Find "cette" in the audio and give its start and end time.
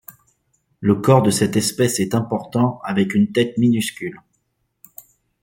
1.29-1.55